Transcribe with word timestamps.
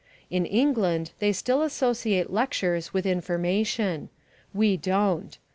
In 0.31 0.47
England 0.47 1.11
they 1.19 1.31
still 1.31 1.61
associate 1.61 2.33
lectures 2.33 2.91
with 2.91 3.05
information. 3.05 4.09
We 4.51 4.75
don't. 4.75 5.37